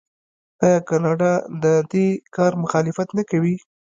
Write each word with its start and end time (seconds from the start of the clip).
آیا 0.65 0.79
کاناډا 0.89 1.33
د 1.63 1.65
دې 1.91 2.07
کار 2.35 2.51
مخالفت 2.63 3.07
نه 3.17 3.23
کوي؟ 3.29 3.55